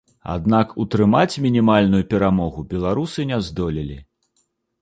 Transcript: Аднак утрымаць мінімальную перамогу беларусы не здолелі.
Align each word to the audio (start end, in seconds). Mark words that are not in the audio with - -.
Аднак 0.35 0.71
утрымаць 0.83 1.39
мінімальную 1.47 2.01
перамогу 2.13 2.65
беларусы 2.73 3.29
не 3.33 3.41
здолелі. 3.51 4.03